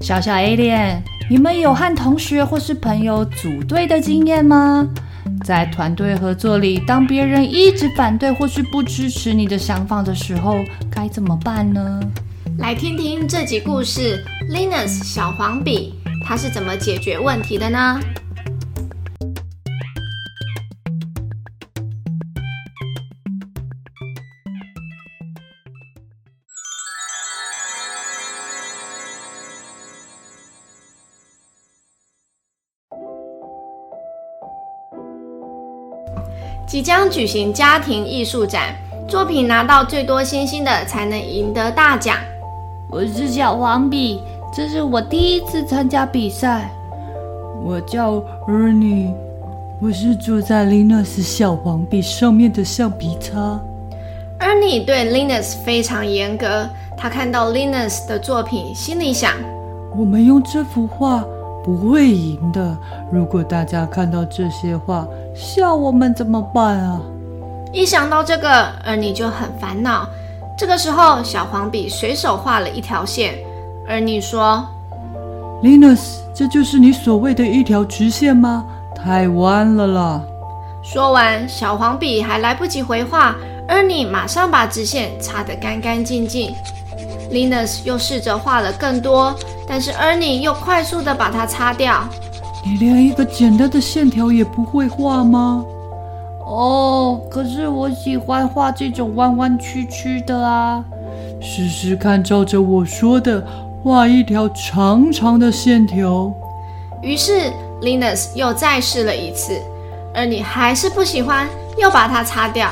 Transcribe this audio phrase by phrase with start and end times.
[0.00, 0.98] 小小 Alien，
[1.28, 4.88] 你们有和同学或是朋友组队的经验吗？
[5.44, 12.00] 在团队合作里，当别人一直反对或是不支持你的想法的时候，该怎么办呢？
[12.58, 18.00] 来听听这集故事，Linus 小黄笔，他是怎么解决问题的呢？
[36.68, 38.76] 即将举行家庭艺术展，
[39.08, 42.18] 作品拿到最多星星的才能赢得大奖。
[42.90, 44.20] 我是小黄笔，
[44.54, 46.70] 这是我第一次参加比赛。
[47.64, 49.14] 我叫 Ernie，
[49.80, 53.58] 我是坐在 Linus 小黄笔上面的橡皮擦。
[54.38, 59.32] Ernie 对 Linus 非常严格，他看到 Linus 的作品，心里想：
[59.96, 61.24] 我们用这幅画。
[61.68, 62.74] 不会赢的。
[63.12, 66.98] 如果大家看到这些话，笑我们怎么办啊？
[67.74, 70.08] 一想到这个，而你就很烦恼。
[70.56, 73.34] 这个时候，小黄笔随手画了一条线，
[73.86, 74.66] 而你说
[75.62, 78.64] ：“Linus，这就是你所谓的一条直线吗？
[78.96, 80.22] 太弯了啦！”
[80.82, 83.36] 说完，小黄笔还来不及回话，
[83.68, 86.50] 而你马上把直线擦得干干净净。
[87.30, 89.34] Linus 又试着画了更多。
[89.66, 92.02] 但是 Ernie 又快速的把它擦掉。
[92.64, 95.64] 你连一个简单的线条也不会画吗？
[96.46, 100.82] 哦，可是我喜欢画这种弯弯曲曲的啊。
[101.40, 103.46] 试试看，照着我说的
[103.82, 106.32] 画一条长长的线条。
[107.02, 107.52] 于是
[107.82, 109.60] Linus 又再试了一次
[110.14, 111.46] ，Ernie 还是不喜欢，
[111.76, 112.70] 又把它擦掉。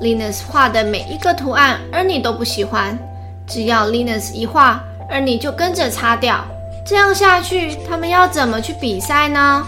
[0.00, 2.98] Linus 画的每一个图案，Ernie 都不喜欢。
[3.46, 4.82] 只要 Linus 一画。
[5.08, 6.44] 而你就跟着擦掉，
[6.84, 9.64] 这样下去，他们要怎么去比赛呢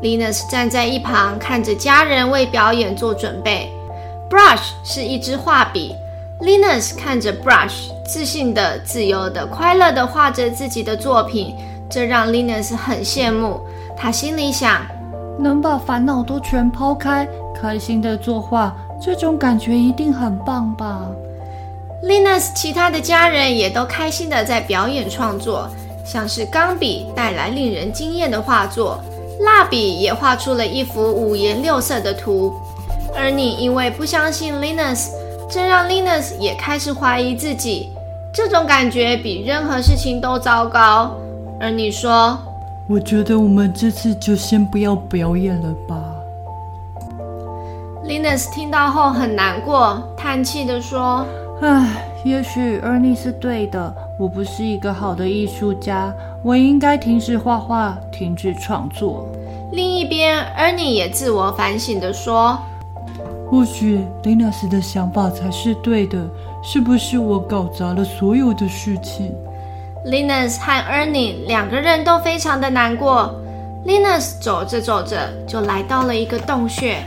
[0.00, 3.68] ？Linus 站在一旁，看着家人为表演做准备。
[4.30, 5.96] Brush 是一支画笔
[6.40, 11.52] ，Linus 看着 Brush，自信的、自由的、快乐的画着自己的作品，
[11.90, 13.60] 这让 Linus 很羡慕。
[13.96, 14.80] 他心里想，
[15.40, 17.26] 能把烦恼都全抛开，
[17.60, 21.00] 开心的作画，这种感觉一定很棒吧。
[22.02, 25.68] Linus 其他的家人也都开心的在表演创作，
[26.04, 29.02] 像是钢笔带来令人惊艳的画作，
[29.40, 32.52] 蜡笔也画出了一幅五颜六色的图。
[33.16, 35.08] 而你因为不相信 Linus，
[35.50, 37.88] 这让 Linus 也开始怀疑自己。
[38.32, 41.16] 这种感觉比任何事情都糟糕。
[41.58, 42.38] 而你说
[42.86, 45.96] ：“我觉得我们这次就先不要表演了吧。”
[48.04, 51.24] Linus 听到后很难过，叹气的说。
[51.62, 53.94] 唉，也许 Ernie 是对的。
[54.18, 56.12] 我不是一个好的艺术家，
[56.42, 59.26] 我应该停止画画，停止创作。
[59.72, 62.58] 另一边，Ernie 也自我反省地说
[63.50, 66.28] ：“或许 Linus 的想法才是对的，
[66.62, 69.34] 是不是我搞砸了所有的事情
[70.04, 73.34] ？”Linus 和 Ernie 两个人都非常的难过。
[73.86, 76.98] Linus 走着走着就来到了一个洞穴，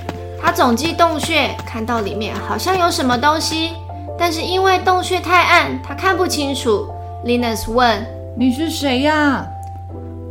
[0.41, 3.73] 他走进洞穴，看到里面好像有什么东西。
[4.19, 6.87] 但是因为洞穴太暗，他看不清楚。
[7.25, 8.05] Linus 问
[8.37, 9.47] ：“你是谁呀？”“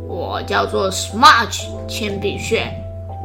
[0.07, 2.71] 我叫做 Smudge 铅笔屑。”“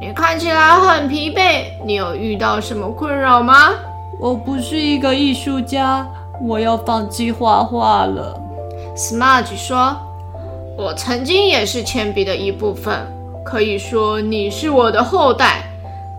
[0.01, 3.71] 你看起来很疲惫，你有遇到什么困扰吗
[4.19, 6.07] ？”“我不是一个艺术家，
[6.41, 8.41] 我要放弃画画了。”
[8.97, 9.97] Smudge 说
[10.79, 13.07] ：“我曾经也是铅笔的一部分，
[13.45, 15.63] 可以说你是我的后代。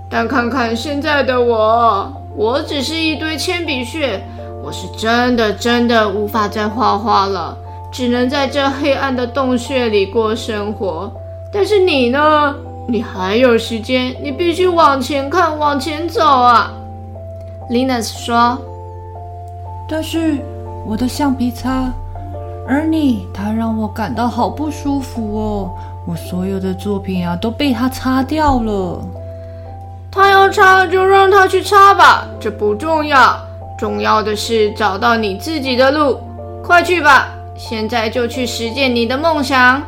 [0.09, 4.21] 但看看现在的我，我只是一堆铅笔屑。”
[4.63, 7.55] 我是真的真的无法再画画了，
[7.91, 11.11] 只能在这黑暗的洞穴里过生活。
[11.53, 12.55] 但是你呢？
[12.87, 16.71] 你还有时间，你必须往前看，往前走啊
[17.69, 18.57] ！Linus 说。
[19.87, 20.37] 但是
[20.87, 21.93] 我的橡皮擦，
[22.67, 25.71] 而你，它让我感到好不舒服哦。
[26.07, 28.99] 我所有的作品啊都被它擦掉了。
[30.15, 33.37] 他要擦就让他去擦吧，这不重要。
[33.77, 36.21] 重要的是找到你自己的路。
[36.63, 37.27] 快去吧，
[37.57, 39.83] 现在就去实践你的梦想。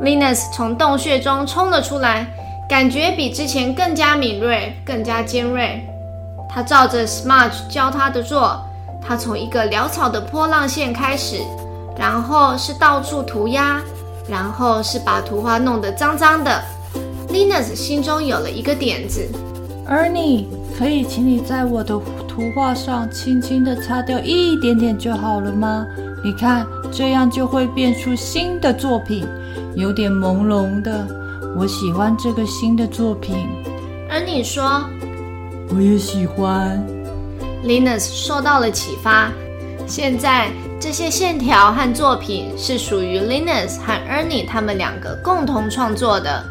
[0.00, 2.26] Linus 从洞穴中冲了出来，
[2.66, 5.86] 感觉比之前更加敏锐，更加尖锐。
[6.48, 8.58] 他照着 Smudge 教他的做，
[9.06, 11.36] 他从一个潦草的波浪线开始，
[11.94, 13.82] 然后是到处涂鸦，
[14.26, 16.62] 然后是把图画弄得脏脏的。
[17.30, 19.28] Linus 心中有了一个点子
[19.86, 20.46] ，Ernie，
[20.78, 25.86] 可以请你在我的图画上轻轻的擦掉一点点就好了吗？
[26.24, 29.26] 你看，这样就会变出新的作品，
[29.74, 31.06] 有点朦胧的。
[31.54, 33.36] 我喜欢这个新的作品。
[34.10, 34.84] Ernie 说
[35.68, 36.82] ：“我也喜欢。”
[37.62, 39.30] Linus 受到了启发，
[39.86, 40.48] 现在
[40.80, 46.42] 这些线条和作品是属于 Linus 和 Ernie 他们两个共同创作的。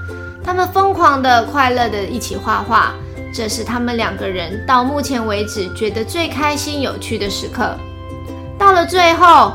[0.48, 2.94] 他们疯狂的、快乐的一起画画，
[3.34, 7.76] 这是他们两个人到目前为止觉得最开心、有趣的时刻。
[8.58, 9.52] 到了最后，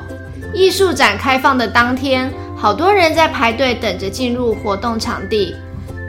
[0.52, 5.56] 艺术展开放的当天，好多人在排队等着进入活动场地。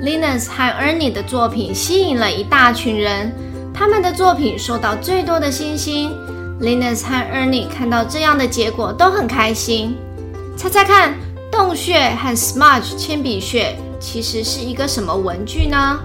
[0.02, 3.32] Linus 和 Ernie 的作品吸引了一大群人，
[3.74, 6.12] 他们的作品受到最多的星星。
[6.60, 9.96] Linus 和 Ernie 看到这样的结果都很开心。
[10.58, 11.14] 猜猜看，
[11.50, 13.78] 洞穴和 Smudge 铅笔屑。
[14.04, 15.98] 其实是一个什么文具呢？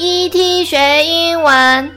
[0.00, 1.90] ？ET 学英文，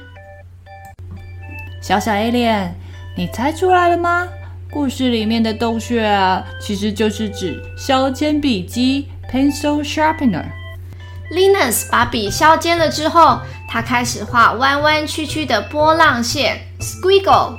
[1.79, 2.71] 小小 Alien，
[3.15, 4.27] 你猜出来了吗？
[4.71, 10.45] 故事里面的洞穴啊，其实就是指削铅笔机 （pencil sharpener）。
[11.31, 13.39] Linus 把笔削尖了之后，
[13.69, 17.53] 他开始画弯弯曲曲的波浪线 （squiggle），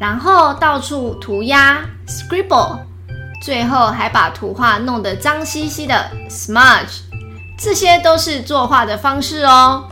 [0.00, 2.78] 然后到处涂鸦 （scribble），
[3.42, 7.00] 最后还把图画弄得脏兮兮的 （smudge）。
[7.58, 9.88] 这些都是作画的方式哦。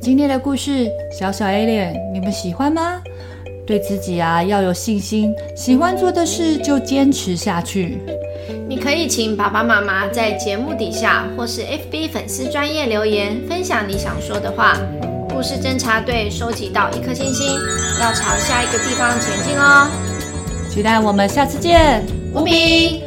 [0.00, 3.00] 今天的故事，小小 Alien，你们喜欢吗？
[3.66, 7.98] 对自己啊要有信心，喜欢做的事就坚持下去。
[8.68, 14.76] 你可以请爸爸妈妈在节目底下或是 FB 粉丝专业留言，分享你想说的话。
[15.32, 17.58] 故事侦察队收集到一颗星星，
[18.00, 19.88] 要朝下一个地方前进哦！
[20.68, 22.04] 期待我们下次见，
[22.34, 23.04] 无比。